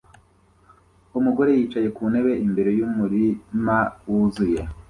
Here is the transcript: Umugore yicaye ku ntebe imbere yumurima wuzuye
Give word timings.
Umugore 1.19 1.51
yicaye 1.57 1.87
ku 1.95 2.03
ntebe 2.11 2.31
imbere 2.45 2.69
yumurima 2.79 3.77
wuzuye 4.07 4.59